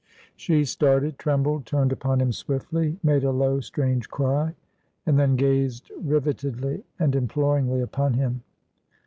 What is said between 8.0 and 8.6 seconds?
him.